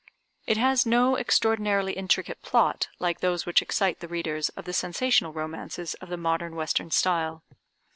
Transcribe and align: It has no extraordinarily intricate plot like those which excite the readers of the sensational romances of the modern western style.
It 0.47 0.57
has 0.57 0.83
no 0.83 1.15
extraordinarily 1.15 1.93
intricate 1.93 2.41
plot 2.41 2.87
like 2.97 3.19
those 3.19 3.45
which 3.45 3.61
excite 3.61 3.99
the 3.99 4.07
readers 4.07 4.49
of 4.57 4.65
the 4.65 4.73
sensational 4.73 5.31
romances 5.31 5.93
of 6.01 6.09
the 6.09 6.17
modern 6.17 6.55
western 6.55 6.89
style. 6.89 7.43